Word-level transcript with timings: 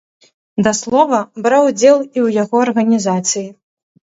Да 0.67 0.71
слова, 0.79 1.19
браў 1.45 1.67
удзел 1.71 1.95
і 1.99 2.07
ў 2.25 2.27
яго 2.41 2.55
арганізацыі. 2.69 3.45